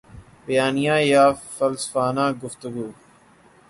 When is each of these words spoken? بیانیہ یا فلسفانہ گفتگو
بیانیہ 0.45 0.95
یا 1.11 1.23
فلسفانہ 1.55 2.25
گفتگو 2.43 2.87